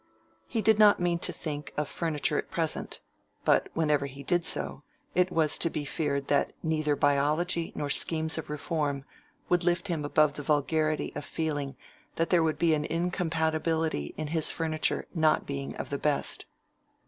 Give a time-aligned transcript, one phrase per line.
[0.47, 3.01] He did not mean to think of furniture at present;
[3.45, 4.81] but whenever he did so
[5.13, 9.05] it was to be feared that neither biology nor schemes of reform
[9.47, 11.75] would lift him above the vulgarity of feeling
[12.15, 16.47] that there would be an incompatibility in his furniture not being of the best.